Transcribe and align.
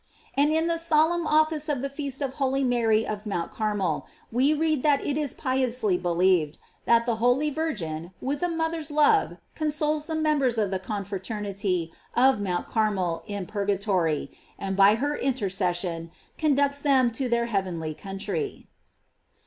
And 0.33 0.51
in 0.51 0.65
the 0.65 0.79
solemn 0.79 1.27
office 1.27 1.69
of 1.69 1.83
the 1.83 1.87
feast 1.89 2.23
of 2.23 2.33
holy 2.33 2.63
Mary 2.63 3.05
of 3.05 3.27
Mount 3.27 3.51
Carmel, 3.51 4.07
we 4.31 4.51
read 4.51 4.81
that 4.81 5.05
it 5.05 5.15
is 5.15 5.35
pious 5.35 5.83
ly 5.83 5.95
believed, 5.95 6.57
that 6.85 7.05
the 7.05 7.17
holy 7.17 7.51
Virgin, 7.51 8.11
with 8.19 8.41
a 8.41 8.49
moth 8.49 8.73
er's 8.73 8.89
love 8.89 9.37
consoles 9.53 10.07
the 10.07 10.15
members 10.15 10.57
of 10.57 10.71
the 10.71 10.79
confrater 10.79 11.39
nity 11.43 11.91
of 12.15 12.41
Mount 12.41 12.65
Carmel 12.65 13.21
in 13.27 13.45
purgatory, 13.45 14.31
and 14.57 14.75
by 14.75 14.95
her 14.95 15.15
intercession 15.15 16.09
conducts 16.35 16.81
them 16.81 17.11
to 17.11 17.29
their 17.29 17.45
heavenly 17.45 17.93
country. 17.93 18.65